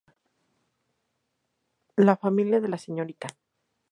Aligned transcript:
La 1.95 2.17
familia 2.17 2.59
de 2.59 2.67
la 2.69 2.79
Srta. 2.79 3.37